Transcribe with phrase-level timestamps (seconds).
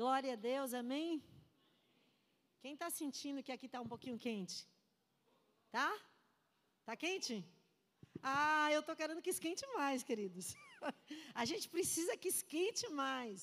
[0.00, 1.10] Glória a Deus, amém?
[2.62, 4.56] Quem está sentindo que aqui está um pouquinho quente?
[5.76, 5.90] Tá?
[6.86, 7.34] Tá quente?
[8.22, 10.46] Ah, eu estou querendo que esquente mais, queridos.
[11.40, 13.40] A gente precisa que esquente mais.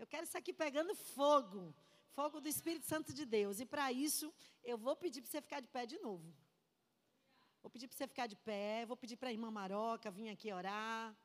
[0.00, 1.62] Eu quero isso aqui pegando fogo
[2.16, 3.60] fogo do Espírito Santo de Deus.
[3.60, 4.26] E para isso,
[4.62, 6.28] eu vou pedir para você ficar de pé de novo.
[7.62, 8.86] Vou pedir para você ficar de pé.
[8.86, 11.16] Vou pedir para a irmã Maroca vir aqui orar.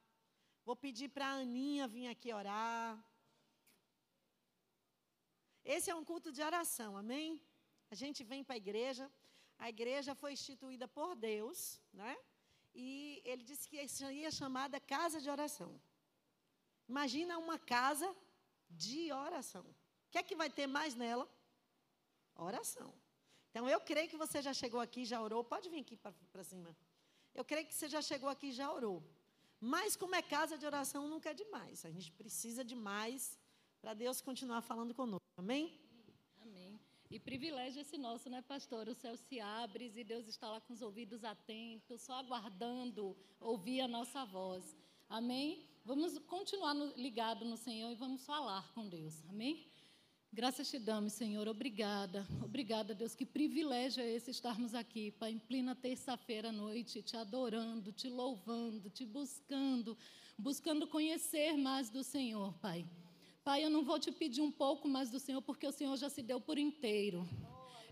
[0.66, 3.04] Vou pedir para a Aninha vir aqui orar.
[5.76, 7.28] Esse é um culto de oração, amém?
[7.94, 9.06] A gente vem para a igreja.
[9.64, 11.58] A igreja foi instituída por Deus,
[12.00, 12.14] né?
[12.74, 15.72] E ele disse que seria chamada casa de oração.
[16.94, 18.10] Imagina uma casa
[18.84, 19.66] de oração.
[20.08, 21.26] O que é que vai ter mais nela?
[22.50, 22.92] Oração.
[23.52, 25.44] Então, eu creio que você já chegou aqui, já orou.
[25.44, 25.96] Pode vir aqui
[26.34, 26.76] para cima.
[27.40, 28.98] Eu creio que você já chegou aqui já orou.
[29.60, 31.86] Mas, como é casa de oração, nunca é demais.
[31.86, 33.38] A gente precisa de mais
[33.82, 35.26] para Deus continuar falando conosco.
[35.38, 35.80] Amém?
[36.42, 36.80] Amém.
[37.10, 38.88] E privilégio esse nosso, né, pastor?
[38.88, 43.82] O céu se abre e Deus está lá com os ouvidos atentos, só aguardando ouvir
[43.82, 44.76] a nossa voz.
[45.10, 45.66] Amém?
[45.84, 49.24] Vamos continuar no, ligado no Senhor e vamos falar com Deus.
[49.28, 49.66] Amém?
[50.32, 51.48] Graças te damos, Senhor.
[51.48, 52.28] Obrigada.
[52.44, 53.16] Obrigada, Deus.
[53.16, 58.08] Que privilégio é esse estarmos aqui, Pai, em plena terça-feira à noite, te adorando, te
[58.08, 59.98] louvando, te buscando,
[60.38, 62.86] buscando conhecer mais do Senhor, Pai.
[63.44, 66.10] Pai, eu não vou te pedir um pouco mais do Senhor, porque o Senhor já
[66.10, 67.28] se deu por inteiro.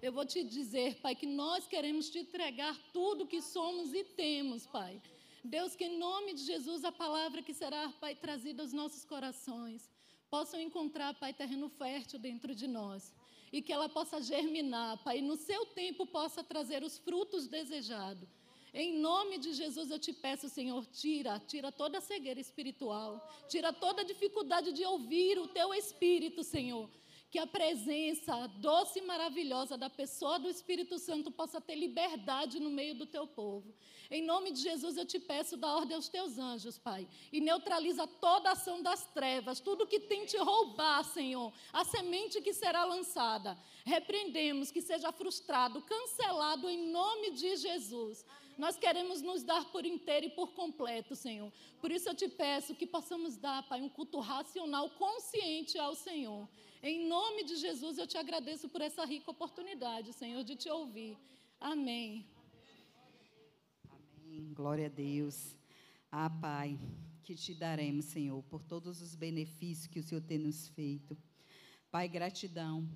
[0.01, 4.67] Eu vou te dizer, Pai, que nós queremos te entregar tudo que somos e temos,
[4.67, 5.01] Pai.
[5.43, 9.89] Deus, que em nome de Jesus a palavra que será, Pai, trazida aos nossos corações
[10.29, 13.13] possam encontrar, Pai, terreno fértil dentro de nós.
[13.51, 18.27] E que ela possa germinar, Pai, e no seu tempo possa trazer os frutos desejados.
[18.73, 23.71] Em nome de Jesus eu te peço, Senhor, tira, tira toda a cegueira espiritual, tira
[23.73, 26.89] toda a dificuldade de ouvir o teu espírito, Senhor
[27.29, 32.69] que a presença doce e maravilhosa da pessoa do Espírito Santo possa ter liberdade no
[32.69, 33.73] meio do teu povo.
[34.09, 38.07] Em nome de Jesus, eu te peço, da ordem aos teus anjos, Pai, e neutraliza
[38.07, 43.57] toda a ação das trevas, tudo que tente roubar, Senhor, a semente que será lançada.
[43.85, 48.25] Repreendemos que seja frustrado, cancelado em nome de Jesus.
[48.57, 51.51] Nós queremos nos dar por inteiro e por completo, Senhor.
[51.79, 56.49] Por isso eu te peço que possamos dar, Pai, um culto racional, consciente ao Senhor.
[56.81, 61.17] Em nome de Jesus, eu te agradeço por essa rica oportunidade, Senhor, de te ouvir.
[61.59, 62.25] Amém.
[63.89, 64.53] Amém.
[64.53, 65.55] Glória a Deus.
[66.11, 66.79] Ah, Pai,
[67.23, 71.17] que te daremos, Senhor, por todos os benefícios que o Senhor tem nos feito.
[71.91, 72.87] Pai, gratidão.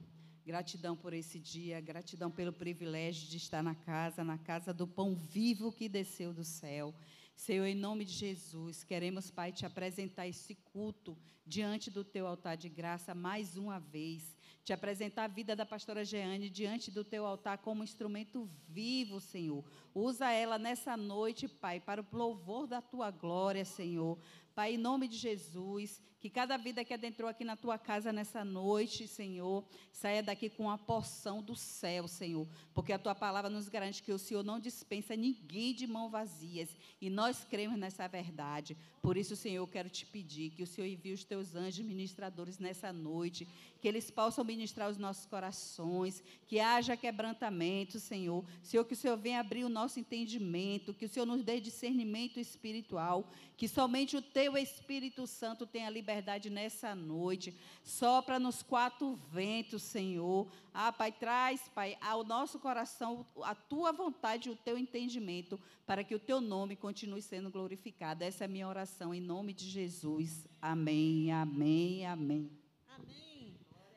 [0.46, 5.16] Gratidão por esse dia, gratidão pelo privilégio de estar na casa, na casa do pão
[5.16, 6.94] vivo que desceu do céu.
[7.36, 12.58] Senhor, em nome de Jesus, queremos, Pai, te apresentar esse culto diante do teu altar
[12.58, 14.36] de graça mais uma vez.
[14.64, 19.66] Te apresentar a vida da pastora Jeane diante do teu altar como instrumento vivo, Senhor.
[19.94, 24.20] Usa ela nessa noite, Pai, para o louvor da tua glória, Senhor.
[24.54, 28.46] Pai, em nome de Jesus, que cada vida que adentrou aqui na tua casa nessa
[28.46, 33.70] noite, Senhor, saia daqui com a porção do céu, Senhor, porque a tua palavra nos
[33.70, 38.78] garante que o Senhor não dispensa ninguém de mãos vazias, e nós cremos nessa verdade.
[39.02, 42.60] Por isso, Senhor, eu quero te pedir que o Senhor envie os teus anjos ministradores
[42.60, 43.48] nessa noite,
[43.82, 48.46] que eles possam ministrar os nossos corações, que haja quebrantamento, Senhor.
[48.62, 52.40] Senhor, que o Senhor venha abrir o nosso entendimento, que o Senhor nos dê discernimento
[52.40, 53.28] espiritual,
[53.58, 57.58] que somente o teu Espírito Santo tenha liberdade nessa noite.
[57.84, 60.48] Sopra nos quatro ventos, Senhor.
[60.72, 66.04] Ah, Pai, traz, Pai, ao nosso coração a tua vontade e o teu entendimento, para
[66.04, 68.24] que o teu nome continue sendo glorificado.
[68.24, 70.48] Essa é a minha oração, em nome de Jesus.
[70.62, 72.61] Amém, amém, amém.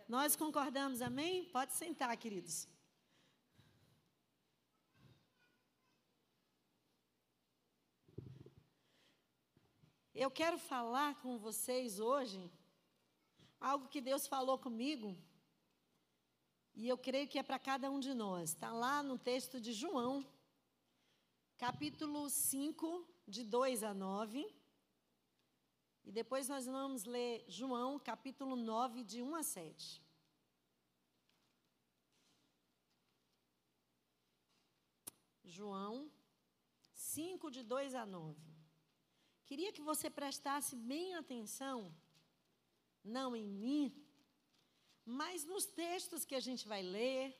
[0.07, 1.47] Nós concordamos, amém?
[1.47, 2.69] Pode sentar, queridos.
[10.15, 12.53] Eu quero falar com vocês hoje
[13.59, 15.17] algo que Deus falou comigo
[16.75, 18.51] e eu creio que é para cada um de nós.
[18.51, 20.27] Está lá no texto de João,
[21.57, 24.55] capítulo 5, de 2 a 9.
[26.05, 30.03] E depois nós vamos ler João, capítulo 9, de 1 a 7.
[35.45, 36.11] João
[36.93, 38.55] 5, de 2 a 9.
[39.47, 41.95] Queria que você prestasse bem atenção,
[43.03, 43.85] não em mim,
[45.05, 47.39] mas nos textos que a gente vai ler,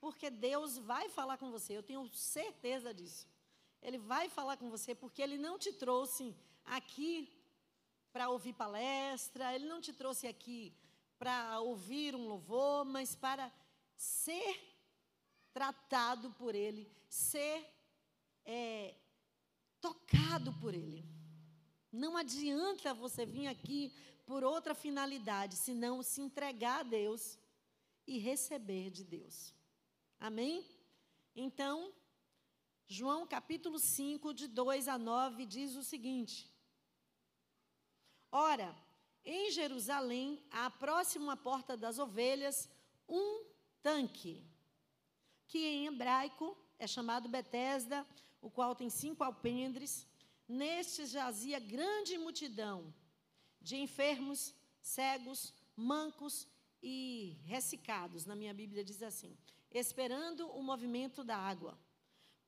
[0.00, 3.26] porque Deus vai falar com você, eu tenho certeza disso.
[3.82, 7.14] Ele vai falar com você porque ele não te trouxe aqui
[8.14, 10.72] para ouvir palestra, ele não te trouxe aqui
[11.18, 13.52] para ouvir um louvor, mas para
[13.96, 14.56] ser
[15.52, 17.68] tratado por Ele, ser
[18.44, 18.94] é,
[19.80, 21.04] tocado por Ele.
[21.90, 23.92] Não adianta você vir aqui
[24.24, 27.36] por outra finalidade, senão se entregar a Deus
[28.06, 29.52] e receber de Deus.
[30.20, 30.64] Amém?
[31.34, 31.92] Então,
[32.86, 36.53] João capítulo 5, de 2 a 9, diz o seguinte:
[38.36, 38.74] Ora,
[39.24, 42.68] em Jerusalém, à próxima porta das ovelhas,
[43.08, 43.44] um
[43.80, 44.44] tanque,
[45.46, 48.04] que em hebraico é chamado Betesda,
[48.42, 50.04] o qual tem cinco alpendres.
[50.48, 52.92] Neste jazia grande multidão
[53.60, 54.52] de enfermos,
[54.82, 56.48] cegos, mancos
[56.82, 59.38] e ressecados, na minha Bíblia diz assim,
[59.70, 61.78] esperando o movimento da água.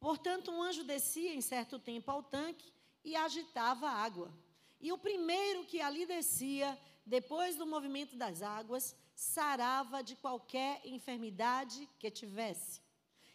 [0.00, 2.72] Portanto, um anjo descia em certo tempo ao tanque
[3.04, 4.34] e agitava a água.
[4.80, 11.88] E o primeiro que ali descia, depois do movimento das águas, sarava de qualquer enfermidade
[11.98, 12.80] que tivesse.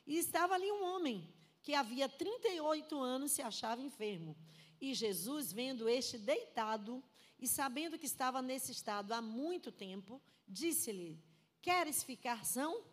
[0.06, 1.28] E estava ali um homem
[1.62, 4.36] que havia 38 anos se achava enfermo.
[4.80, 7.04] E Jesus, vendo este deitado
[7.40, 11.20] e sabendo que estava nesse estado há muito tempo, disse-lhe:
[11.62, 12.84] Queres ficar são?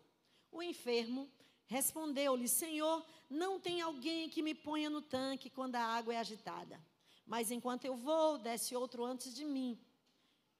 [0.50, 1.30] O enfermo
[1.66, 6.82] respondeu-lhe: Senhor, não tem alguém que me ponha no tanque quando a água é agitada.
[7.28, 9.78] Mas enquanto eu vou, desce outro antes de mim.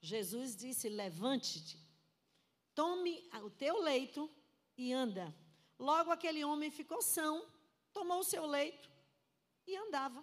[0.03, 1.82] Jesus disse: Levante-te,
[2.75, 4.31] tome o teu leito
[4.76, 5.35] e anda.
[5.79, 7.50] Logo aquele homem ficou são,
[7.91, 8.91] tomou o seu leito
[9.67, 10.23] e andava.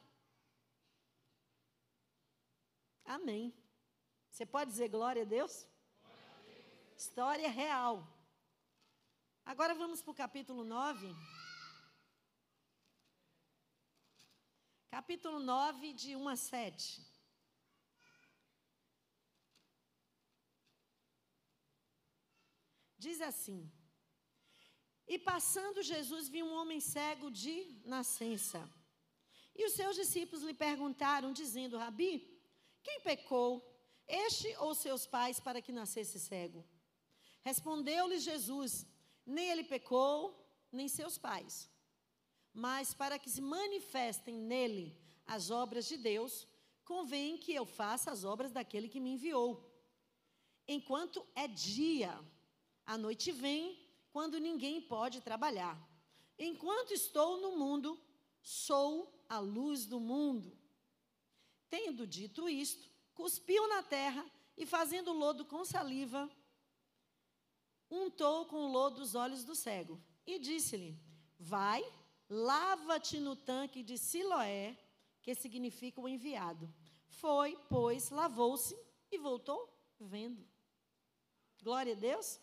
[3.03, 3.51] Amém.
[4.29, 5.65] Você pode dizer glória a Deus?
[6.03, 7.01] Glória a Deus.
[7.01, 8.07] História real.
[9.43, 11.07] Agora vamos para o capítulo 9.
[14.97, 17.05] Capítulo 9, de 1 a 7.
[22.97, 23.59] Diz assim:
[25.05, 28.61] E passando Jesus viu um homem cego de nascença.
[29.53, 32.13] E os seus discípulos lhe perguntaram, dizendo: Rabi,
[32.81, 33.51] quem pecou,
[34.07, 36.65] este ou seus pais, para que nascesse cego?
[37.43, 38.87] Respondeu-lhes Jesus:
[39.25, 40.17] Nem ele pecou,
[40.71, 41.74] nem seus pais
[42.55, 44.97] mas para que se manifestem nele
[45.27, 46.47] as obras de Deus,
[46.85, 49.69] convém que eu faça as obras daquele que me enviou.
[50.65, 52.17] Enquanto é dia,
[52.85, 53.77] a noite vem,
[54.09, 55.77] quando ninguém pode trabalhar.
[56.39, 57.99] Enquanto estou no mundo,
[58.41, 60.57] sou a luz do mundo.
[61.69, 64.25] Tendo dito isto, cuspiu na terra
[64.55, 66.29] e, fazendo lodo com saliva,
[67.89, 70.97] untou com o lodo os olhos do cego e disse-lhe:
[71.37, 71.83] Vai
[72.29, 74.77] Lava-te no tanque de Siloé,
[75.21, 76.73] que significa o enviado.
[77.07, 78.75] Foi, pois, lavou-se
[79.11, 80.45] e voltou vendo.
[81.61, 82.39] Glória a Deus?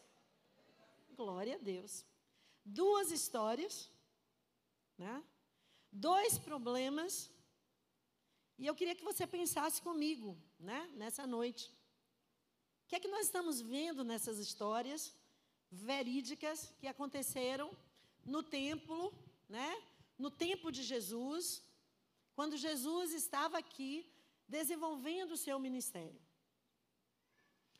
[1.14, 2.05] Glória a Deus.
[2.64, 3.90] Duas histórias,
[4.96, 5.23] né?
[5.90, 7.31] dois problemas,
[8.58, 10.88] e eu queria que você pensasse comigo, né?
[10.94, 11.69] nessa noite.
[12.84, 15.14] O que é que nós estamos vendo nessas histórias
[15.70, 17.76] verídicas que aconteceram
[18.25, 19.12] no templo
[19.57, 19.71] né?
[20.25, 21.63] No tempo de Jesus,
[22.37, 23.91] quando Jesus estava aqui
[24.56, 26.21] desenvolvendo o seu ministério.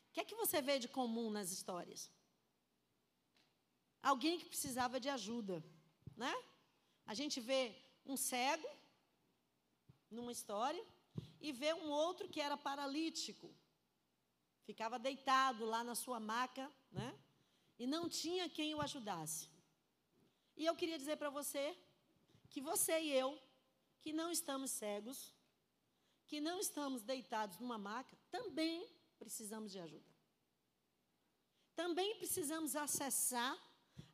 [0.07, 2.01] O que é que você vê de comum nas histórias?
[4.11, 5.57] Alguém que precisava de ajuda,
[6.23, 6.33] né?
[7.11, 7.61] A gente vê
[8.05, 8.69] um cego
[10.15, 10.83] numa história
[11.41, 13.47] e vê um outro que era paralítico.
[14.69, 17.09] Ficava deitado lá na sua maca, né?
[17.79, 19.52] E não tinha quem o ajudasse.
[20.55, 21.77] E eu queria dizer para você
[22.49, 23.39] que você e eu,
[24.01, 25.33] que não estamos cegos,
[26.27, 30.11] que não estamos deitados numa maca, também precisamos de ajuda.
[31.75, 33.57] Também precisamos acessar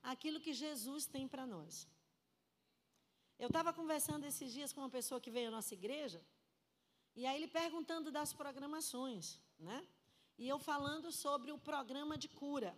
[0.01, 1.87] aquilo que Jesus tem para nós.
[3.37, 6.21] Eu estava conversando esses dias com uma pessoa que veio à nossa igreja,
[7.15, 9.85] e aí ele perguntando das programações, né?
[10.37, 12.73] E eu falando sobre o programa de cura.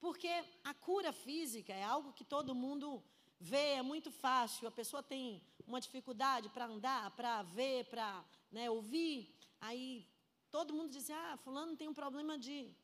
[0.00, 0.30] Porque
[0.64, 3.02] a cura física é algo que todo mundo
[3.38, 4.66] vê, é muito fácil.
[4.66, 9.34] A pessoa tem uma dificuldade para andar, para ver, para né, ouvir.
[9.60, 10.08] Aí
[10.50, 12.74] todo mundo diz: ah, Fulano tem um problema de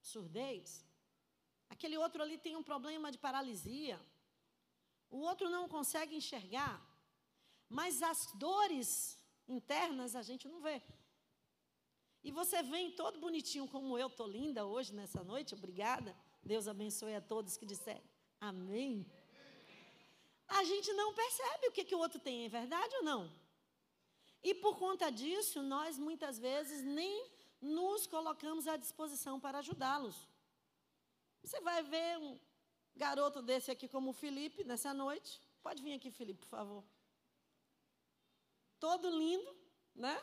[0.00, 0.84] surdez.
[1.68, 3.98] Aquele outro ali tem um problema de paralisia.
[5.10, 6.74] O outro não consegue enxergar.
[7.68, 10.80] Mas as dores internas a gente não vê.
[12.22, 16.14] E você vem todo bonitinho como eu, estou linda hoje nessa noite, obrigada.
[16.46, 18.08] Deus abençoe a todos que disseram
[18.40, 19.04] amém.
[20.46, 23.30] A gente não percebe o que, que o outro tem, é verdade ou não?
[24.42, 27.28] E por conta disso, nós muitas vezes nem
[27.60, 30.16] nos colocamos à disposição para ajudá-los.
[31.42, 32.38] Você vai ver um
[32.94, 35.42] garoto desse aqui como o Felipe nessa noite.
[35.62, 36.84] Pode vir aqui, Felipe, por favor.
[38.78, 39.56] Todo lindo,
[39.94, 40.16] né?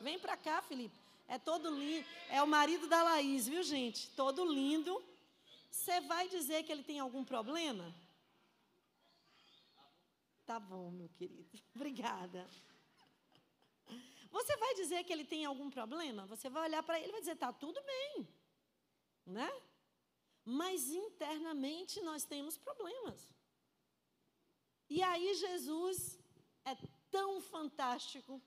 [0.00, 0.98] Vem para cá, Felipe.
[1.28, 2.06] É todo lindo.
[2.30, 4.10] É o marido da Laís, viu, gente?
[4.16, 5.00] Todo lindo.
[5.70, 7.94] Você vai dizer que ele tem algum problema?
[10.44, 11.58] Tá bom, meu querido.
[11.74, 12.48] Obrigada.
[14.30, 16.26] Você vai dizer que ele tem algum problema?
[16.26, 18.28] Você vai olhar para ele e vai dizer: tá tudo bem.
[19.26, 19.50] Né?
[20.44, 23.34] Mas internamente nós temos problemas.
[24.88, 26.18] E aí Jesus
[26.64, 26.74] é
[27.10, 28.40] tão fantástico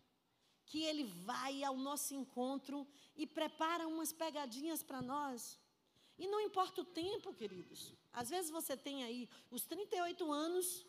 [0.66, 5.60] que ele vai ao nosso encontro e prepara umas pegadinhas para nós.
[6.24, 7.80] E não importa o tempo, queridos.
[8.14, 10.86] Às vezes você tem aí os 38 anos,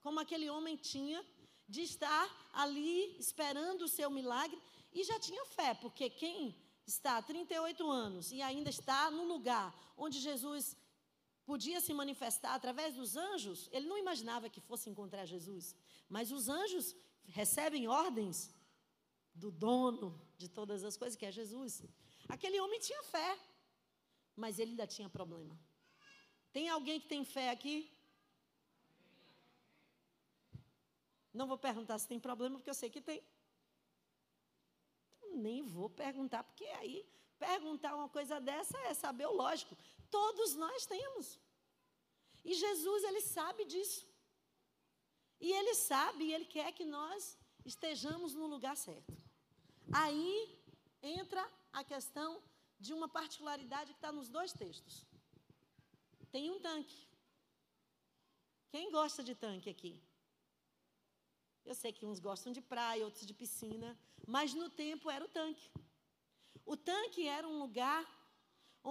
[0.00, 1.24] como aquele homem tinha,
[1.68, 4.60] de estar ali esperando o seu milagre
[4.92, 9.72] e já tinha fé, porque quem está há 38 anos e ainda está no lugar
[9.96, 10.76] onde Jesus
[11.46, 15.76] podia se manifestar através dos anjos, ele não imaginava que fosse encontrar Jesus.
[16.08, 16.96] Mas os anjos
[17.28, 18.50] recebem ordens
[19.32, 21.82] do dono de todas as coisas, que é Jesus.
[22.28, 23.38] Aquele homem tinha fé,
[24.36, 25.58] mas ele ainda tinha problema.
[26.52, 27.90] Tem alguém que tem fé aqui?
[31.32, 33.22] Não vou perguntar se tem problema, porque eu sei que tem.
[35.32, 37.04] Nem vou perguntar, porque aí
[37.38, 39.76] perguntar uma coisa dessa é saber o lógico.
[40.10, 41.40] Todos nós temos.
[42.44, 44.06] E Jesus, ele sabe disso.
[45.40, 49.12] E ele sabe, e ele quer que nós estejamos no lugar certo.
[49.92, 50.58] Aí
[51.02, 52.40] entra a questão
[52.86, 54.94] de uma particularidade que está nos dois textos.
[56.34, 57.00] Tem um tanque.
[58.72, 59.94] Quem gosta de tanque aqui?
[61.70, 63.90] Eu sei que uns gostam de praia, outros de piscina,
[64.34, 65.68] mas no tempo era o tanque.
[66.72, 68.02] O tanque era um lugar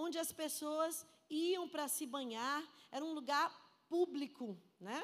[0.03, 3.47] onde as pessoas iam para se banhar, era um lugar
[3.87, 4.47] público,
[4.79, 5.01] né?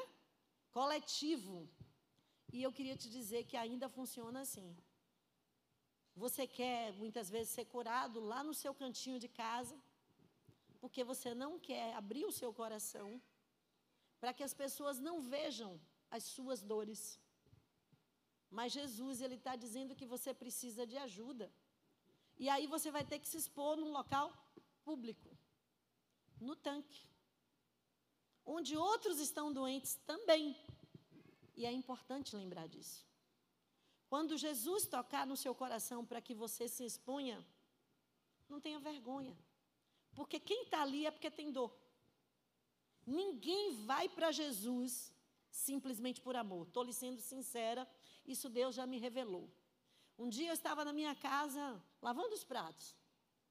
[0.72, 1.56] Coletivo.
[2.52, 4.68] E eu queria te dizer que ainda funciona assim.
[6.24, 9.76] Você quer muitas vezes ser curado lá no seu cantinho de casa,
[10.80, 13.08] porque você não quer abrir o seu coração
[14.20, 17.18] para que as pessoas não vejam as suas dores.
[18.50, 21.50] Mas Jesus, ele está dizendo que você precisa de ajuda.
[22.38, 24.26] E aí você vai ter que se expor num local
[24.84, 25.30] público,
[26.38, 27.02] no tanque,
[28.44, 30.54] onde outros estão doentes também.
[31.56, 33.09] E é importante lembrar disso.
[34.10, 37.38] Quando Jesus tocar no seu coração para que você se exponha,
[38.48, 39.36] não tenha vergonha.
[40.14, 41.72] Porque quem está ali é porque tem dor.
[43.06, 45.12] Ninguém vai para Jesus
[45.50, 46.66] simplesmente por amor.
[46.66, 47.88] Estou lhe sendo sincera
[48.26, 49.48] isso Deus já me revelou.
[50.18, 52.94] Um dia eu estava na minha casa lavando os pratos.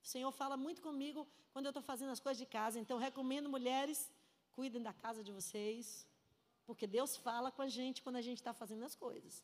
[0.04, 2.80] O Senhor fala muito comigo quando eu estou fazendo as coisas de casa.
[2.80, 4.12] Então, recomendo mulheres,
[4.52, 6.08] cuidem da casa de vocês.
[6.66, 9.44] Porque Deus fala com a gente quando a gente está fazendo as coisas.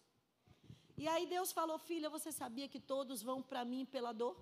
[0.98, 4.40] E aí Deus falou, filha, você sabia que todos vão para mim pela dor?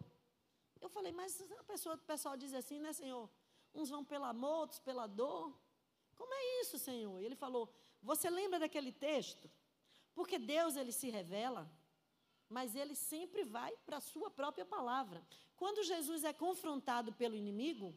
[0.80, 3.30] Eu falei, mas a pessoa, o pessoal diz assim, né, Senhor?
[3.74, 5.54] Uns vão pelo amor, outros pela dor.
[6.16, 7.20] Como é isso, Senhor?
[7.20, 9.50] E ele falou, você lembra daquele texto?
[10.14, 11.72] Porque Deus ele se revela,
[12.48, 15.26] mas ele sempre vai para a sua própria palavra.
[15.56, 17.96] Quando Jesus é confrontado pelo inimigo,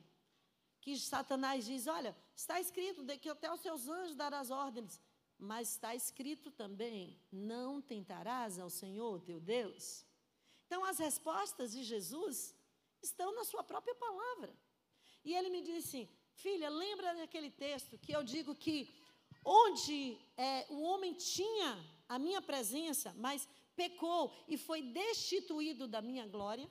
[0.81, 5.01] que Satanás diz: Olha, está escrito que até os seus anjos darás ordens,
[5.39, 10.05] mas está escrito também: Não tentarás ao Senhor teu Deus.
[10.67, 12.55] Então, as respostas de Jesus
[13.03, 14.55] estão na sua própria palavra.
[15.25, 18.93] E ele me disse: Filha, lembra daquele texto que eu digo que
[19.45, 21.79] onde é, o homem tinha
[22.09, 26.69] a minha presença, mas pecou e foi destituído da minha glória.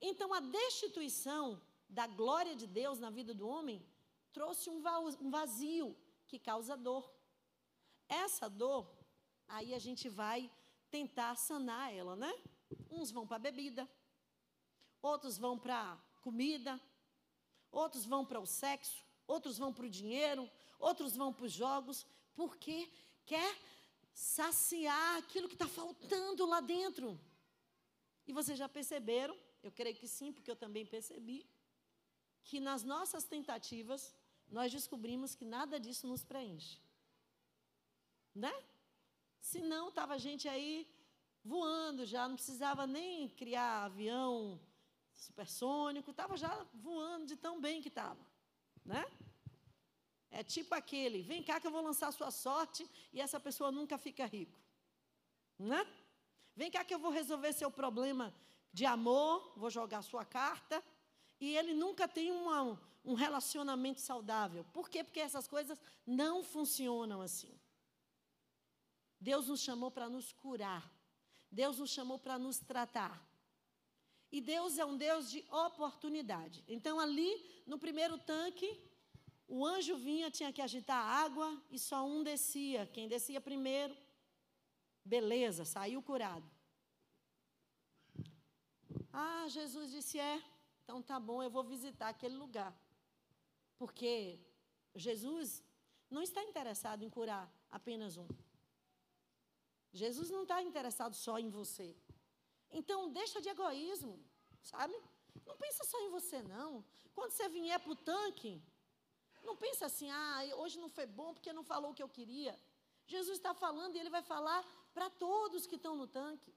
[0.00, 3.84] Então, a destituição da glória de Deus na vida do homem
[4.32, 7.10] trouxe um vazio que causa dor.
[8.10, 8.90] Essa dor,
[9.46, 10.50] aí a gente vai
[10.90, 12.32] tentar sanar ela, né?
[12.90, 13.88] Uns vão para bebida,
[15.00, 16.80] outros vão para comida,
[17.70, 20.50] outros vão para o sexo, outros vão para o dinheiro,
[20.80, 22.90] outros vão para os jogos, porque
[23.24, 23.56] quer
[24.12, 27.18] saciar aquilo que está faltando lá dentro.
[28.26, 31.48] E vocês já perceberam, eu creio que sim, porque eu também percebi,
[32.42, 34.12] que nas nossas tentativas
[34.48, 36.80] nós descobrimos que nada disso nos preenche.
[38.34, 38.52] Né?
[39.40, 40.88] Senão estava a gente aí
[41.42, 44.60] voando já, não precisava nem criar avião
[45.12, 48.24] supersônico, estava já voando de tão bem que estava.
[48.84, 49.04] Né?
[50.30, 53.72] É tipo aquele, vem cá que eu vou lançar a sua sorte e essa pessoa
[53.72, 54.58] nunca fica rico.
[55.58, 55.86] Né?
[56.54, 58.34] Vem cá que eu vou resolver seu problema
[58.72, 60.82] de amor, vou jogar sua carta,
[61.40, 64.64] e ele nunca tem uma, um relacionamento saudável.
[64.72, 65.02] Por quê?
[65.02, 67.59] Porque essas coisas não funcionam assim.
[69.20, 70.90] Deus nos chamou para nos curar.
[71.50, 73.22] Deus nos chamou para nos tratar.
[74.32, 76.64] E Deus é um Deus de oportunidade.
[76.68, 78.80] Então, ali no primeiro tanque,
[79.46, 82.86] o anjo vinha, tinha que agitar a água e só um descia.
[82.86, 83.96] Quem descia primeiro,
[85.04, 86.48] beleza, saiu curado.
[89.12, 90.40] Ah, Jesus disse: É,
[90.84, 92.72] então tá bom, eu vou visitar aquele lugar.
[93.76, 94.38] Porque
[94.94, 95.64] Jesus
[96.08, 98.28] não está interessado em curar apenas um.
[99.92, 101.96] Jesus não está interessado só em você.
[102.70, 104.18] Então, deixa de egoísmo,
[104.62, 104.94] sabe?
[105.46, 106.84] Não pensa só em você, não.
[107.14, 108.62] Quando você vier para o tanque,
[109.42, 112.58] não pensa assim, ah, hoje não foi bom porque não falou o que eu queria.
[113.06, 116.54] Jesus está falando e ele vai falar para todos que estão no tanque.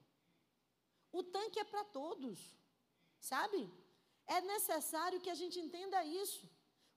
[1.11, 2.39] O tanque é para todos,
[3.19, 3.71] sabe?
[4.27, 6.49] É necessário que a gente entenda isso.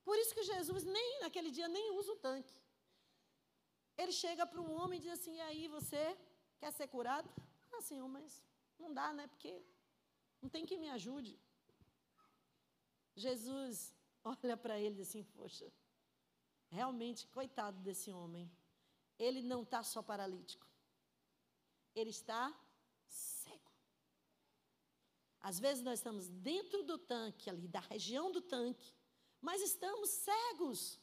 [0.04, 2.54] Por isso que Jesus nem naquele dia nem usa o tanque.
[3.96, 6.16] Ele chega para o homem e diz assim: e aí, você
[6.58, 7.28] quer ser curado?
[7.72, 8.42] Ah, Senhor, mas
[8.78, 9.26] não dá, né?
[9.28, 9.62] Porque
[10.40, 11.38] não tem quem me ajude.
[13.14, 15.72] Jesus olha para ele assim: Poxa,
[16.68, 18.50] realmente, coitado desse homem.
[19.18, 20.66] Ele não está só paralítico,
[21.94, 22.54] ele está
[23.08, 23.72] cego.
[25.40, 28.92] Às vezes nós estamos dentro do tanque, ali, da região do tanque,
[29.40, 31.00] mas estamos cegos.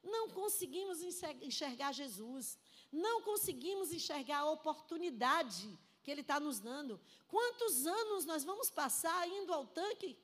[0.00, 2.56] Não conseguimos enxergar Jesus,
[2.92, 7.00] não conseguimos enxergar a oportunidade que Ele está nos dando.
[7.26, 10.18] Quantos anos nós vamos passar indo ao tanque,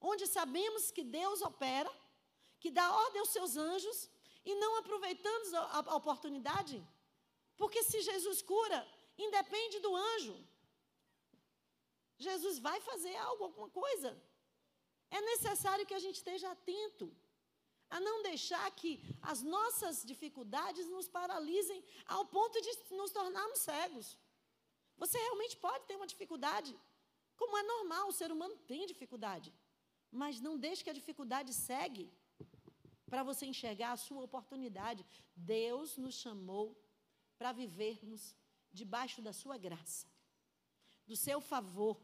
[0.00, 1.90] onde sabemos que Deus opera,
[2.58, 4.10] que dá ordem aos seus anjos,
[4.44, 6.86] e não aproveitamos a, oportunidade?
[7.56, 8.86] Porque se Jesus cura,
[9.18, 10.36] independe do anjo.
[12.18, 14.10] Jesus vai fazer algo, alguma coisa.
[15.10, 17.10] É necessário que a gente esteja atento
[17.90, 24.16] a não deixar que as nossas dificuldades nos paralisem ao ponto de nos tornarmos cegos.
[24.96, 26.78] Você realmente pode ter uma dificuldade,
[27.36, 29.52] como é normal, o ser humano tem dificuldade.
[30.10, 32.12] Mas não deixe que a dificuldade segue
[33.08, 35.06] para você enxergar a sua oportunidade.
[35.34, 36.76] Deus nos chamou
[37.38, 38.36] para vivermos
[38.72, 40.06] debaixo da sua graça,
[41.06, 41.96] do seu favor,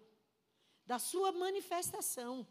[0.87, 2.47] da sua manifestação.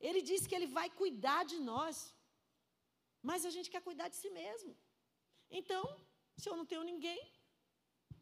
[0.00, 2.13] Ele disse que ele vai cuidar de nós.
[3.28, 4.72] Mas a gente quer cuidar de si mesmo.
[5.58, 5.82] Então,
[6.40, 7.20] se eu não tenho ninguém,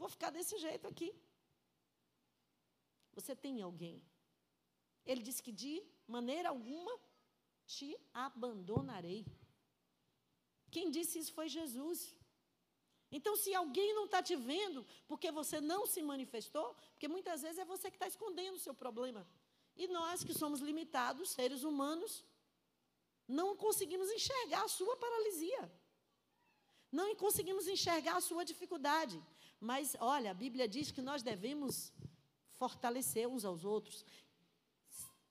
[0.00, 1.10] vou ficar desse jeito aqui.
[3.16, 3.96] Você tem alguém.
[5.04, 5.74] Ele disse que de
[6.16, 6.92] maneira alguma
[7.74, 7.88] te
[8.26, 9.22] abandonarei.
[10.70, 12.00] Quem disse isso foi Jesus.
[13.10, 17.58] Então, se alguém não está te vendo porque você não se manifestou, porque muitas vezes
[17.58, 19.26] é você que está escondendo o seu problema.
[19.76, 22.24] E nós que somos limitados, seres humanos,
[23.40, 25.62] não conseguimos enxergar a sua paralisia.
[27.00, 29.18] Não conseguimos enxergar a sua dificuldade.
[29.58, 31.92] Mas, olha, a Bíblia diz que nós devemos
[32.60, 34.04] fortalecer uns aos outros.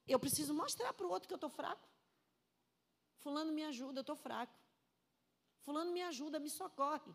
[0.08, 1.88] Eu preciso mostrar para o outro que eu estou fraco.
[3.20, 4.58] Fulano me ajuda, eu estou fraco.
[5.60, 7.14] Fulano me ajuda, me socorre.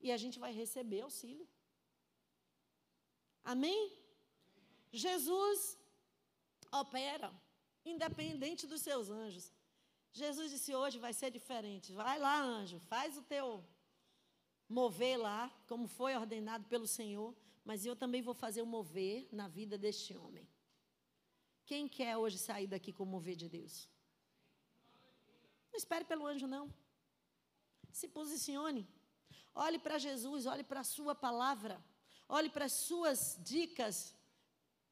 [0.00, 1.46] E a gente vai receber auxílio.
[3.44, 3.80] Amém?
[4.90, 5.78] Jesus
[6.72, 7.30] opera,
[7.84, 9.52] independente dos seus anjos.
[10.22, 11.92] Jesus disse: hoje vai ser diferente.
[11.92, 13.62] Vai lá, anjo, faz o teu
[14.66, 19.46] mover lá, como foi ordenado pelo Senhor, mas eu também vou fazer o mover na
[19.46, 20.48] vida deste homem.
[21.66, 23.88] Quem quer hoje sair daqui com o mover de Deus?
[25.70, 26.72] Não espere pelo anjo, não.
[27.92, 28.88] Se posicione.
[29.54, 31.82] Olhe para Jesus, olhe para a sua palavra,
[32.28, 34.14] olhe para as suas dicas.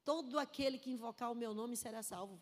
[0.03, 2.39] Todo aquele que invocar o meu nome será salvo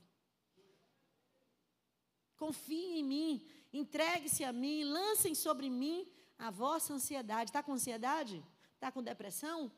[2.37, 7.49] confiem em mim, entregue-se a mim, lancem sobre mim a vossa ansiedade.
[7.49, 8.43] Está com ansiedade?
[8.75, 9.71] Está com depressão?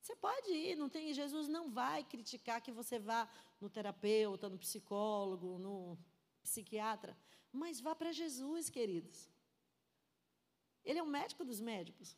[0.00, 3.28] Você pode ir, não tem, Jesus não vai criticar que você vá
[3.60, 5.98] no terapeuta, no psicólogo, no
[6.42, 7.16] psiquiatra,
[7.52, 9.30] mas vá para Jesus, queridos.
[10.84, 12.16] Ele é o médico dos médicos.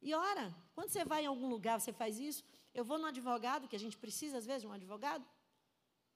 [0.00, 2.44] E ora, quando você vai em algum lugar, você faz isso.
[2.72, 5.26] Eu vou no advogado, que a gente precisa às vezes de um advogado.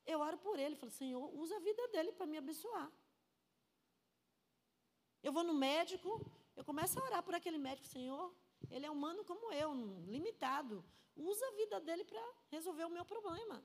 [0.07, 2.91] Eu oro por ele, falo, Senhor, usa a vida dele para me abençoar.
[5.23, 6.25] Eu vou no médico,
[6.57, 8.35] eu começo a orar por aquele médico, Senhor,
[8.71, 9.75] ele é humano como eu,
[10.07, 10.85] limitado.
[11.17, 13.63] Usa a vida dele para resolver o meu problema.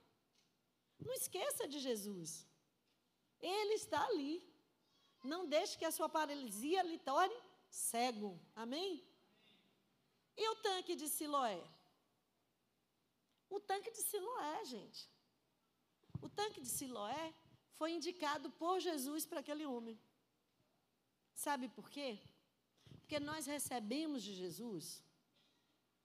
[1.00, 2.48] Não esqueça de Jesus.
[3.40, 4.44] Ele está ali.
[5.24, 7.36] Não deixe que a sua paralisia lhe torne
[7.70, 8.40] cego.
[8.56, 9.04] Amém?
[10.38, 11.64] E o tanque de Siloé?
[13.50, 15.10] O tanque de Siloé, gente.
[16.22, 17.34] O tanque de Siloé
[17.74, 20.00] foi indicado por Jesus para aquele homem.
[21.34, 22.20] Sabe por quê?
[23.00, 25.04] Porque nós recebemos de Jesus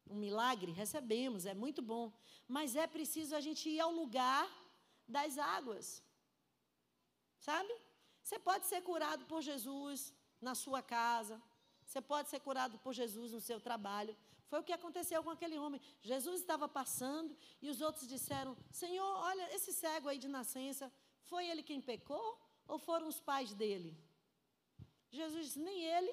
[0.09, 2.13] um milagre, recebemos, é muito bom,
[2.49, 4.47] mas é preciso a gente ir ao lugar
[5.07, 6.03] das águas.
[7.39, 7.73] Sabe?
[8.23, 11.41] Você pode ser curado por Jesus na sua casa,
[11.87, 14.17] você pode ser curado por Jesus no seu trabalho.
[14.51, 15.81] Foi o que aconteceu com aquele homem.
[16.03, 20.93] Jesus estava passando e os outros disseram: Senhor, olha, esse cego aí de nascença,
[21.31, 22.29] foi ele quem pecou
[22.67, 23.97] ou foram os pais dele?
[25.19, 26.13] Jesus disse: nem ele,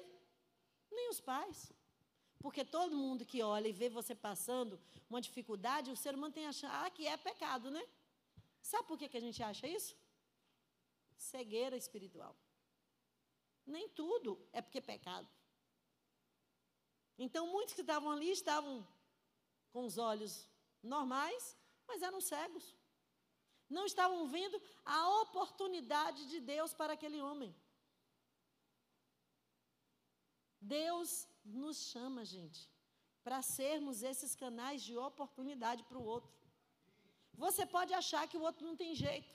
[0.90, 1.72] nem os pais.
[2.38, 6.46] Porque todo mundo que olha e vê você passando uma dificuldade, o ser humano tem
[6.46, 7.84] a achar ah, que é pecado, né?
[8.62, 9.96] Sabe por que, que a gente acha isso?
[11.16, 12.36] Cegueira espiritual.
[13.66, 15.28] Nem tudo é porque é pecado.
[17.18, 18.86] Então, muitos que estavam ali estavam
[19.72, 20.48] com os olhos
[20.82, 22.66] normais, mas eram cegos.
[23.68, 27.54] Não estavam vendo a oportunidade de Deus para aquele homem.
[30.60, 32.70] Deus nos chama, gente,
[33.22, 36.32] para sermos esses canais de oportunidade para o outro.
[37.34, 39.34] Você pode achar que o outro não tem jeito,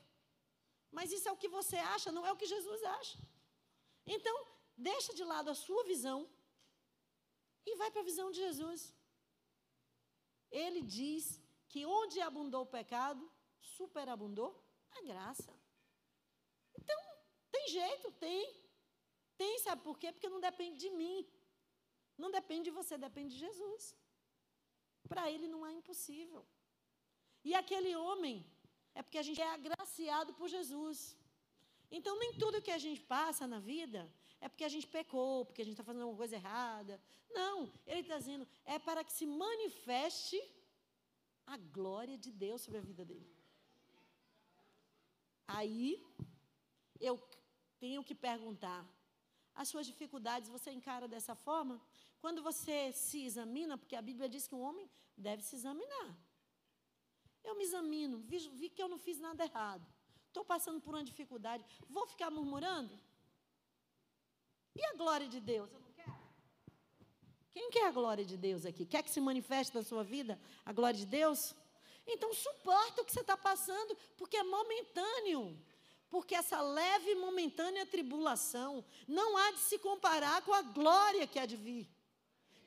[0.91, 3.17] mas isso é o que você acha, não é o que Jesus acha.
[4.05, 4.35] Então,
[4.75, 6.27] deixa de lado a sua visão
[7.65, 8.93] e vai para a visão de Jesus.
[10.51, 13.23] Ele diz que onde abundou o pecado,
[13.59, 14.51] superabundou
[14.97, 15.53] a graça.
[16.79, 16.99] Então,
[17.51, 18.43] tem jeito, tem.
[19.35, 20.11] Tem, sabe por quê?
[20.11, 21.27] Porque não depende de mim.
[22.17, 23.95] Não depende de você, depende de Jesus.
[25.07, 26.45] Para ele não é impossível.
[27.43, 28.35] E aquele homem,
[28.93, 31.17] é porque a gente é agraciado por Jesus.
[31.89, 34.01] Então, nem tudo que a gente passa na vida
[34.43, 36.93] é porque a gente pecou, porque a gente está fazendo alguma coisa errada.
[37.39, 40.37] Não, ele está dizendo, é para que se manifeste
[41.47, 43.31] a glória de Deus sobre a vida dele.
[45.47, 46.05] Aí,
[46.99, 47.15] eu
[47.79, 48.81] tenho que perguntar:
[49.55, 51.81] as suas dificuldades você encara dessa forma?
[52.19, 56.09] Quando você se examina, porque a Bíblia diz que um homem deve se examinar.
[57.45, 59.87] Eu me examino, vi, vi que eu não fiz nada errado.
[60.27, 61.63] Estou passando por uma dificuldade.
[61.87, 62.93] Vou ficar murmurando?
[64.75, 65.71] E a glória de Deus?
[65.71, 66.17] Eu não quero.
[67.51, 68.85] Quem quer a glória de Deus aqui?
[68.85, 71.55] Quer que se manifeste na sua vida a glória de Deus?
[72.05, 75.57] Então suporta o que você está passando, porque é momentâneo.
[76.09, 81.39] Porque essa leve e momentânea tribulação não há de se comparar com a glória que
[81.39, 81.89] há de vir.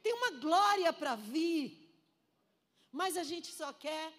[0.03, 1.87] Tem uma glória para vir.
[2.91, 4.13] Mas a gente só quer.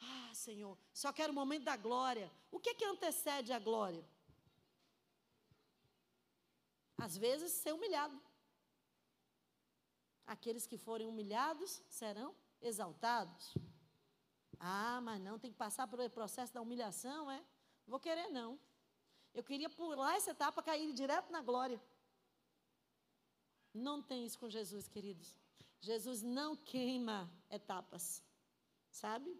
[0.00, 2.30] Ah, Senhor, só quero o momento da glória.
[2.50, 4.04] O que, que antecede a glória?
[7.04, 8.16] Às vezes, ser humilhado.
[10.34, 12.30] Aqueles que forem humilhados serão
[12.70, 13.54] exaltados.
[14.60, 17.44] Ah, mas não, tem que passar pelo processo da humilhação, é?
[17.92, 18.50] Vou querer, não.
[19.34, 21.82] Eu queria pular essa etapa, cair direto na glória.
[23.74, 25.34] Não tem isso com Jesus, queridos.
[25.80, 27.18] Jesus não queima
[27.50, 28.22] etapas,
[28.90, 29.36] sabe?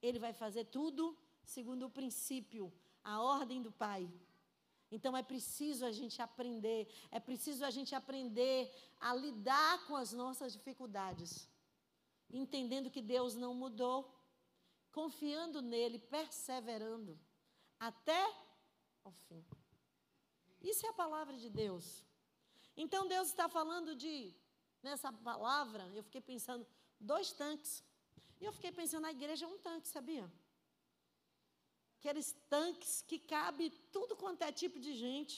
[0.00, 2.72] Ele vai fazer tudo segundo o princípio,
[3.04, 4.10] a ordem do Pai.
[4.90, 10.12] Então é preciso a gente aprender, é preciso a gente aprender a lidar com as
[10.12, 11.48] nossas dificuldades,
[12.30, 14.14] entendendo que Deus não mudou,
[14.92, 17.18] confiando nele, perseverando
[17.78, 18.24] até
[19.04, 19.44] o fim.
[20.62, 22.04] Isso é a palavra de Deus.
[22.76, 24.34] Então Deus está falando de,
[24.82, 26.66] nessa palavra, eu fiquei pensando,
[27.00, 27.82] dois tanques.
[28.40, 30.30] E eu fiquei pensando, na igreja é um tanque, sabia?
[32.06, 35.36] Aqueles tanques que cabe tudo quanto é tipo de gente,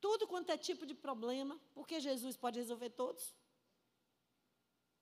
[0.00, 3.32] tudo quanto é tipo de problema, porque Jesus pode resolver todos.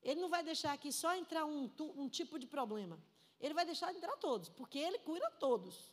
[0.03, 3.03] Ele não vai deixar aqui só entrar um, um tipo de problema.
[3.41, 5.91] Ele vai deixar entrar todos, porque ele cura todos.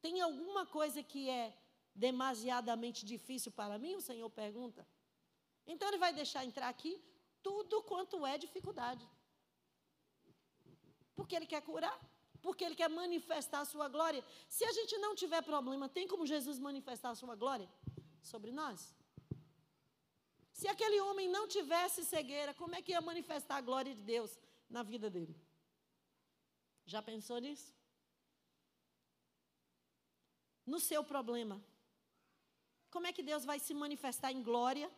[0.00, 1.54] Tem alguma coisa que é
[1.94, 3.94] demasiadamente difícil para mim?
[3.94, 4.88] O Senhor pergunta.
[5.66, 6.98] Então ele vai deixar entrar aqui
[7.42, 9.06] tudo quanto é dificuldade.
[11.14, 12.00] Porque ele quer curar,
[12.42, 14.24] porque ele quer manifestar a sua glória.
[14.48, 17.68] Se a gente não tiver problema, tem como Jesus manifestar a sua glória
[18.22, 18.94] sobre nós?
[20.52, 24.38] Se aquele homem não tivesse cegueira, como é que ia manifestar a glória de Deus
[24.68, 25.36] na vida dele?
[26.84, 27.68] Já pensou nisso?
[30.66, 31.56] No seu problema,
[32.90, 34.90] como é que Deus vai se manifestar em glória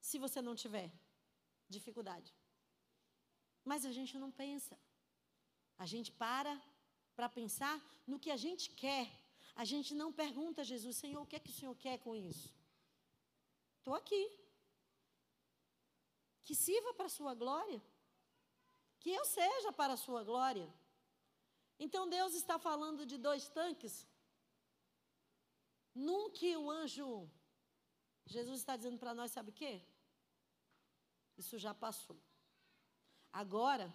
[0.00, 0.92] se você não tiver
[1.68, 2.34] dificuldade?
[3.64, 4.76] Mas a gente não pensa.
[5.82, 6.54] A gente para
[7.16, 7.76] para pensar
[8.10, 9.06] no que a gente quer.
[9.62, 12.14] A gente não pergunta a Jesus, Senhor, o que é que o Senhor quer com
[12.30, 12.48] isso?
[13.78, 14.22] Estou aqui.
[16.44, 17.80] Que sirva para a sua glória.
[19.02, 20.68] que eu seja para a sua glória.
[21.84, 23.94] Então Deus está falando de dois tanques.
[26.40, 27.28] Que o anjo,
[28.34, 29.72] Jesus está dizendo para nós, sabe o quê?
[31.36, 32.18] Isso já passou.
[33.32, 33.86] Agora,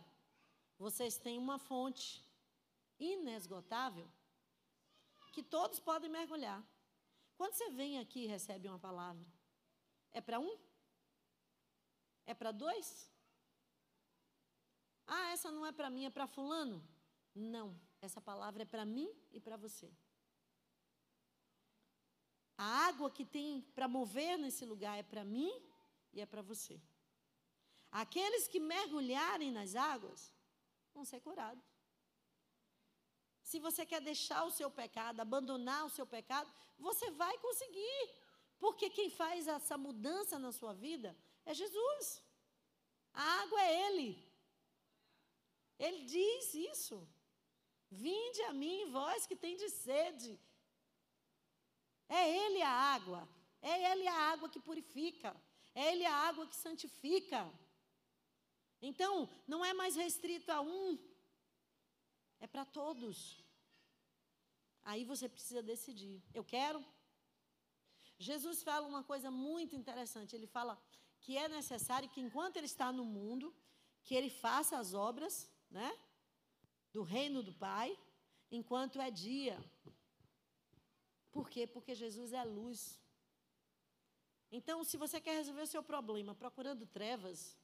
[0.78, 2.24] vocês têm uma fonte
[3.00, 4.10] inesgotável
[5.36, 6.64] que todos podem mergulhar.
[7.36, 9.26] Quando você vem aqui e recebe uma palavra,
[10.14, 10.58] é para um?
[12.26, 13.12] É para dois?
[15.06, 16.82] Ah, essa não é para mim, é para fulano?
[17.36, 19.92] Não, essa palavra é para mim e para você.
[22.58, 25.52] A água que tem para mover nesse lugar é para mim
[26.14, 26.82] e é para você.
[27.92, 30.34] Aqueles que mergulharem nas águas
[30.96, 31.64] vão ser curados.
[33.50, 36.50] Se você quer deixar o seu pecado, abandonar o seu pecado,
[36.88, 38.02] você vai conseguir.
[38.64, 42.24] Porque quem faz essa mudança na sua vida é Jesus.
[43.14, 44.12] A água é Ele.
[45.78, 46.98] Ele diz isso.
[47.92, 50.40] Vinde a mim, vós que tendes sede.
[52.10, 53.22] É Ele a água.
[53.62, 55.36] É Ele a água que purifica.
[55.74, 57.42] É Ele a água que santifica.
[58.92, 60.98] Então, não é mais restrito a um,
[62.40, 63.44] é para todos.
[64.84, 66.22] Aí você precisa decidir.
[66.34, 66.80] Eu quero.
[68.20, 70.36] Jesus fala uma coisa muito interessante.
[70.36, 70.80] Ele fala
[71.20, 73.48] que é necessário que enquanto ele está no mundo,
[74.04, 75.92] que ele faça as obras, né,
[76.94, 77.98] do reino do Pai,
[78.52, 79.58] enquanto é dia.
[81.32, 81.66] Por quê?
[81.66, 83.02] Porque Jesus é luz.
[84.52, 87.58] Então, se você quer resolver o seu problema procurando trevas,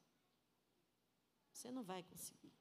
[1.62, 2.52] você não vai conseguir.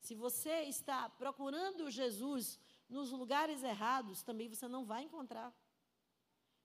[0.00, 5.54] Se você está procurando Jesus nos lugares errados, também você não vai encontrar.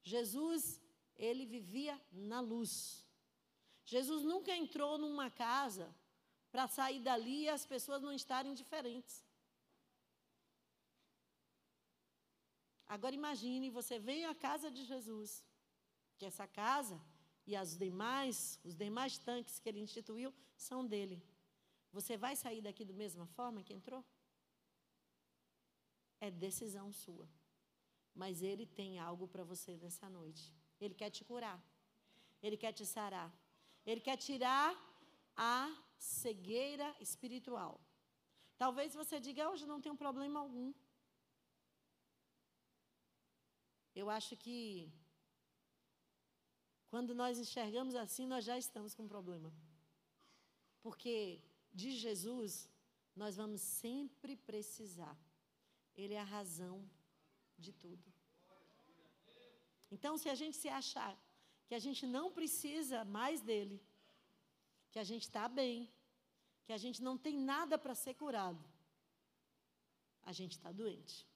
[0.02, 0.82] Jesus,
[1.18, 3.06] ele vivia na luz.
[3.84, 5.94] Jesus nunca entrou numa casa
[6.52, 9.15] para sair dali e as pessoas não estarem diferentes.
[12.88, 15.44] Agora imagine, você vem à casa de Jesus,
[16.18, 16.98] que essa casa
[17.45, 21.23] e as demais, os demais tanques que ele instituiu são dele.
[21.91, 24.03] Você vai sair daqui da mesma forma que entrou?
[26.19, 27.27] É decisão sua.
[28.13, 30.53] Mas Ele tem algo para você nessa noite.
[30.79, 31.60] Ele quer te curar.
[32.41, 33.31] Ele quer te sarar.
[33.86, 34.69] Ele quer tirar
[35.36, 35.60] a
[35.97, 37.79] cegueira espiritual.
[38.58, 40.73] Talvez você diga, hoje não tem problema algum.
[43.93, 44.91] Eu acho que
[46.95, 49.49] quando nós enxergamos assim, nós já estamos com um problema.
[50.81, 51.41] Porque
[51.73, 52.69] de Jesus
[53.21, 55.17] nós vamos sempre precisar.
[56.01, 56.77] Ele é a razão
[57.58, 58.08] de tudo.
[59.91, 61.13] Então, se a gente se achar
[61.67, 63.77] que a gente não precisa mais dele,
[64.89, 65.91] que a gente está bem,
[66.65, 68.63] que a gente não tem nada para ser curado,
[70.23, 71.27] a gente está doente.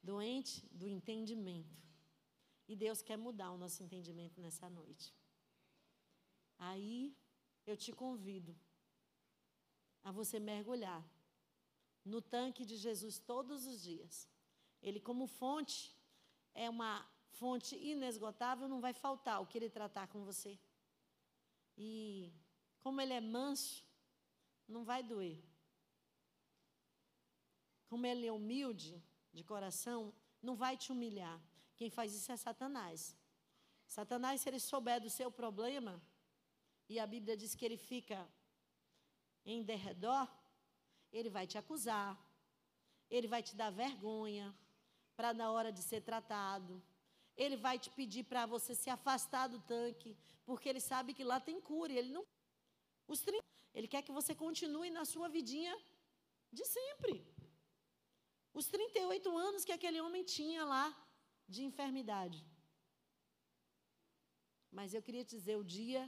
[0.00, 1.82] Doente do entendimento.
[2.68, 5.14] E Deus quer mudar o nosso entendimento nessa noite.
[6.58, 7.16] Aí
[7.66, 8.56] eu te convido
[10.02, 11.02] a você mergulhar
[12.04, 14.28] no tanque de Jesus todos os dias.
[14.82, 15.96] Ele, como fonte,
[16.54, 20.58] é uma fonte inesgotável, não vai faltar o que ele tratar com você.
[21.76, 22.32] E
[22.80, 23.84] como ele é manso,
[24.68, 25.42] não vai doer.
[27.88, 31.40] Como ele é humilde de coração, não vai te humilhar.
[31.82, 33.16] Quem faz isso é Satanás.
[33.88, 36.00] Satanás, se ele souber do seu problema,
[36.88, 38.18] e a Bíblia diz que ele fica
[39.44, 40.28] em derredor,
[41.12, 42.16] ele vai te acusar,
[43.10, 44.56] ele vai te dar vergonha
[45.16, 46.80] para na hora de ser tratado.
[47.36, 50.16] Ele vai te pedir para você se afastar do tanque,
[50.46, 51.92] porque ele sabe que lá tem cura.
[51.92, 52.24] ele não.
[53.08, 55.76] Os 30, ele quer que você continue na sua vidinha
[56.52, 57.26] de sempre.
[58.54, 60.86] Os 38 anos que aquele homem tinha lá
[61.54, 62.40] de enfermidade.
[64.78, 66.02] Mas eu queria te dizer: o dia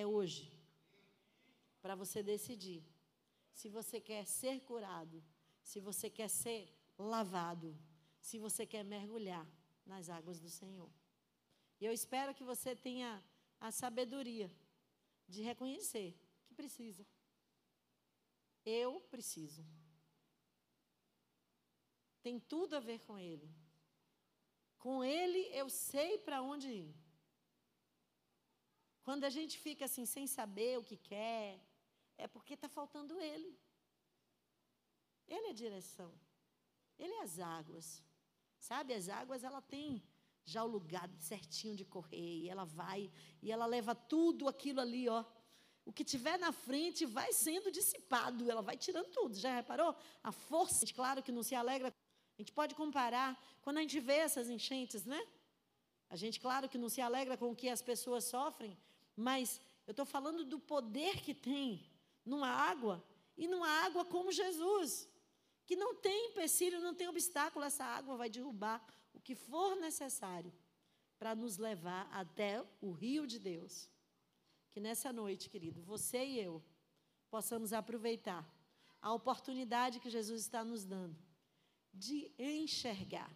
[0.00, 0.44] é hoje
[1.82, 2.82] para você decidir
[3.58, 5.18] se você quer ser curado,
[5.70, 6.62] se você quer ser
[6.98, 7.70] lavado,
[8.28, 9.46] se você quer mergulhar
[9.92, 10.90] nas águas do Senhor.
[11.80, 13.10] E eu espero que você tenha
[13.60, 14.50] a sabedoria
[15.28, 16.08] de reconhecer
[16.46, 17.04] que precisa.
[18.64, 19.64] Eu preciso.
[22.22, 23.48] Tem tudo a ver com Ele.
[24.86, 26.94] Com Ele eu sei para onde ir.
[29.06, 31.60] Quando a gente fica assim sem saber o que quer,
[32.16, 33.50] é porque está faltando Ele.
[35.26, 36.12] Ele é a direção.
[36.96, 37.86] Ele é as águas.
[38.68, 40.00] Sabe, as águas, ela tem
[40.44, 42.34] já o lugar certinho de correr.
[42.42, 43.10] E ela vai,
[43.42, 45.24] e ela leva tudo aquilo ali, ó.
[45.84, 49.34] o que tiver na frente vai sendo dissipado, ela vai tirando tudo.
[49.34, 49.96] Já reparou?
[50.22, 51.92] A força, claro que não se alegra.
[52.36, 55.26] A gente pode comparar quando a gente vê essas enchentes, né?
[56.10, 58.76] A gente, claro que não se alegra com o que as pessoas sofrem,
[59.16, 61.90] mas eu estou falando do poder que tem
[62.24, 63.02] numa água
[63.36, 65.08] e numa água como Jesus,
[65.64, 70.52] que não tem empecilho, não tem obstáculo, essa água vai derrubar o que for necessário
[71.18, 73.88] para nos levar até o rio de Deus.
[74.70, 76.62] Que nessa noite, querido, você e eu
[77.30, 78.46] possamos aproveitar
[79.00, 81.25] a oportunidade que Jesus está nos dando
[81.96, 83.30] de enxergar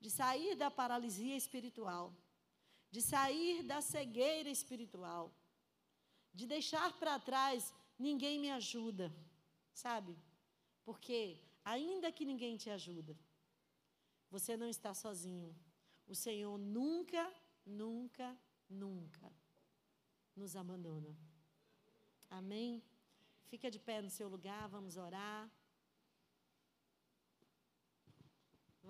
[0.00, 2.14] de sair da paralisia espiritual,
[2.90, 5.34] de sair da cegueira espiritual,
[6.32, 9.12] de deixar para trás ninguém me ajuda,
[9.72, 10.16] sabe?
[10.84, 13.18] Porque ainda que ninguém te ajuda,
[14.30, 15.54] você não está sozinho.
[16.06, 17.24] O Senhor nunca,
[17.64, 18.38] nunca,
[18.68, 19.32] nunca
[20.36, 21.16] nos abandona.
[22.30, 22.82] Amém?
[23.46, 25.50] Fica de pé no seu lugar, vamos orar.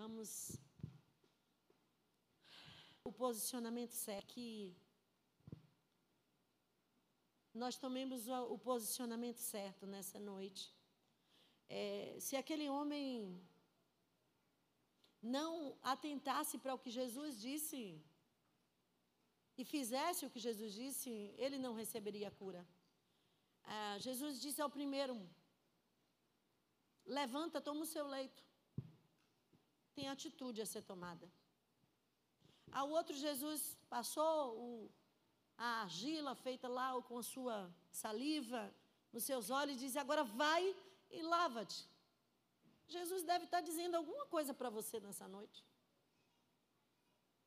[0.01, 0.31] Vamos
[3.03, 4.77] o posicionamento certo, que
[7.63, 10.65] nós tomemos o posicionamento certo nessa noite.
[11.67, 13.41] É, se aquele homem
[15.23, 17.81] não atentasse para o que Jesus disse
[19.57, 22.63] e fizesse o que Jesus disse, ele não receberia a cura.
[23.65, 25.15] Ah, Jesus disse ao primeiro:
[27.07, 28.45] levanta, toma o seu leito.
[29.97, 31.27] Tem atitude a ser tomada.
[32.79, 33.61] Ao outro, Jesus
[33.95, 34.33] passou
[34.65, 34.91] o,
[35.57, 37.57] a argila feita lá com a sua
[38.03, 38.63] saliva
[39.13, 40.63] nos seus olhos e disse: Agora vai
[41.11, 41.81] e lava-te.
[42.95, 45.65] Jesus deve estar dizendo alguma coisa para você nessa noite.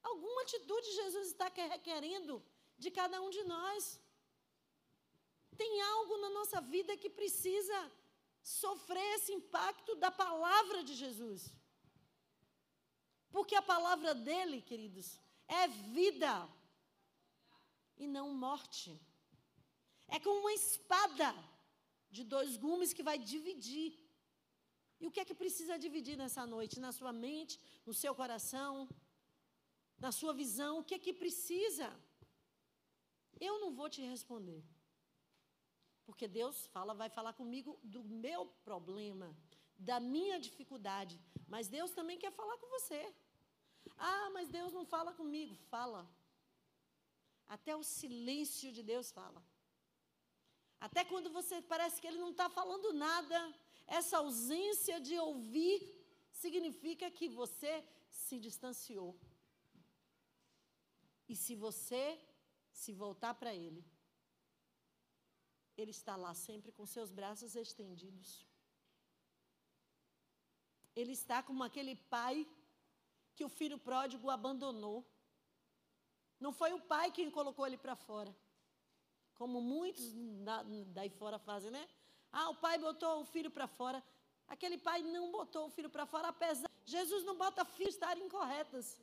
[0.02, 2.44] Alguma atitude Jesus está requerendo
[2.84, 4.00] de cada um de nós.
[5.62, 7.80] Tem algo na nossa vida que precisa
[8.42, 11.42] sofrer esse impacto da palavra de Jesus.
[13.32, 16.34] Porque a palavra dele, queridos, é vida
[17.98, 19.00] e não morte.
[20.08, 21.30] É como uma espada
[22.10, 23.92] de dois gumes que vai dividir.
[25.00, 26.80] E o que é que precisa dividir nessa noite?
[26.80, 28.90] Na sua mente, no seu coração,
[29.98, 31.88] na sua visão, o que é que precisa?
[33.40, 34.64] Eu não vou te responder.
[36.06, 39.36] Porque Deus fala, vai falar comigo do meu problema,
[39.80, 41.20] da minha dificuldade.
[41.48, 43.02] Mas Deus também quer falar com você.
[43.98, 45.56] Ah, mas Deus não fala comigo.
[45.76, 46.02] Fala.
[47.48, 49.42] Até o silêncio de Deus fala.
[50.80, 53.40] Até quando você parece que ele não está falando nada,
[53.86, 55.78] essa ausência de ouvir
[56.32, 57.74] significa que você
[58.10, 59.20] se distanciou.
[61.28, 62.20] E se você
[62.72, 63.84] se voltar para ele,
[65.78, 68.49] ele está lá sempre com seus braços estendidos.
[70.96, 72.48] Ele está como aquele pai
[73.36, 75.06] que o filho pródigo abandonou.
[76.40, 78.36] Não foi o pai quem colocou ele para fora.
[79.36, 80.06] Como muitos
[80.88, 81.88] daí fora fazem, né?
[82.32, 84.04] Ah, o pai botou o filho para fora.
[84.48, 86.70] Aquele pai não botou o filho para fora, apesar.
[86.86, 89.00] Jesus não bota filhos estarem incorretas.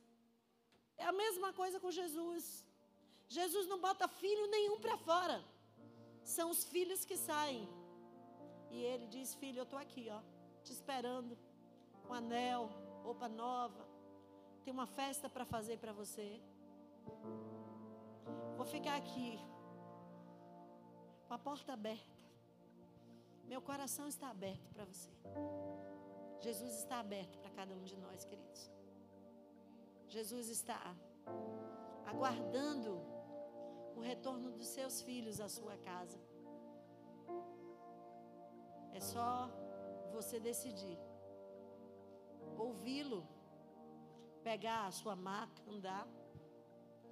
[0.99, 2.65] É a mesma coisa com Jesus.
[3.29, 5.37] Jesus não bota filho nenhum para fora.
[6.23, 7.69] São os filhos que saem.
[8.71, 10.21] E ele diz: Filho, eu estou aqui, ó,
[10.65, 11.37] te esperando
[12.07, 12.69] com anel,
[13.03, 13.87] roupa nova.
[14.65, 16.41] Tem uma festa para fazer para você.
[18.57, 19.39] Vou ficar aqui
[21.27, 22.17] com a porta aberta.
[23.45, 25.11] Meu coração está aberto para você.
[26.41, 28.71] Jesus está aberto para cada um de nós, queridos.
[30.09, 30.97] Jesus está
[32.07, 33.01] aguardando
[33.97, 36.19] o retorno dos seus filhos à sua casa.
[38.93, 39.51] É só
[40.13, 40.99] você decidir
[42.59, 43.27] ouvi-lo,
[44.43, 46.07] pegar a sua maca, andar,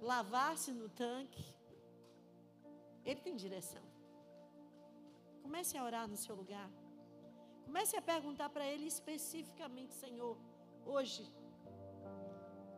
[0.01, 1.45] lavar-se no tanque.
[3.03, 3.83] Ele tem direção.
[5.41, 6.69] Comece a orar no seu lugar.
[7.65, 10.37] Comece a perguntar para Ele especificamente, Senhor,
[10.85, 11.31] hoje,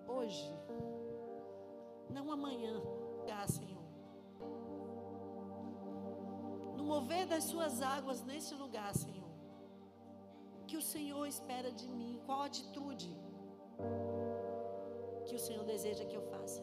[0.08, 0.52] hoje,
[2.10, 2.82] não amanhã,
[3.32, 3.86] ah, Senhor.
[6.78, 9.27] No mover das suas águas nesse lugar, Senhor
[10.68, 12.20] que o Senhor espera de mim?
[12.26, 13.10] Qual atitude
[15.26, 16.62] que o Senhor deseja que eu faça?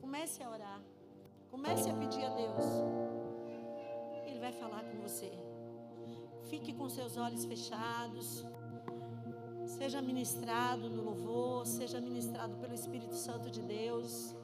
[0.00, 0.80] Comece a orar.
[1.50, 2.64] Comece a pedir a Deus.
[4.26, 5.30] Ele vai falar com você.
[6.50, 8.44] Fique com seus olhos fechados.
[9.66, 14.34] Seja ministrado no louvor, seja ministrado pelo Espírito Santo de Deus.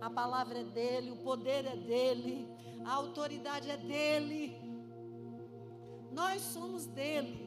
[0.00, 2.46] A palavra é dele, o poder é dele,
[2.84, 4.60] A autoridade é dele.
[6.12, 7.43] Nós somos dele.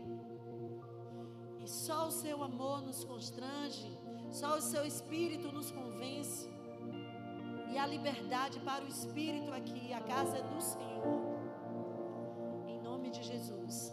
[1.68, 3.92] E só o seu amor nos constrange,
[4.32, 6.50] só o seu espírito nos convence.
[7.70, 11.38] E a liberdade para o espírito aqui, a casa é do Senhor.
[12.70, 13.92] Em nome de Jesus.